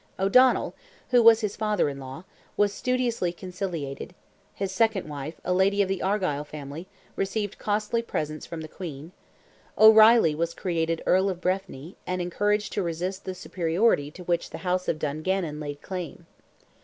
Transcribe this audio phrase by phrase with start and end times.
[0.17, 0.73] O'Donnell,
[1.11, 2.23] who was his father in law,
[2.57, 4.15] was studiously conciliated;
[4.55, 9.11] his second wife, a lady of the Argyle family, received costly presents from the Queen;
[9.77, 14.57] O'Reilly was created Earl of Breffni, and encouraged to resist the superiority to which the
[14.65, 16.25] house of Dungannon laid claim.